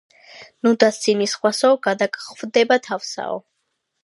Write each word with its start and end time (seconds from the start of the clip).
ნუ 0.67 0.71
დასცინი 0.83 1.27
სხვასაო 1.33 1.77
გადაგხვდება 1.91 2.79
თავსაო! 2.89 3.41